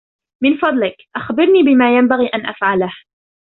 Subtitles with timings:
[0.43, 2.93] من فضلك، أخبرني بما ينبغي أن أفعله.